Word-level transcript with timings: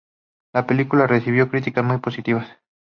La 0.55 0.65
película 0.65 1.05
recibió 1.05 1.47
críticas 1.51 1.85
muy 1.85 1.99
positivas. 1.99 2.47